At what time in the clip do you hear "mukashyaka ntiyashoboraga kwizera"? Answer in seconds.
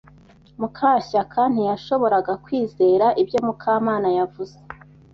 0.59-3.07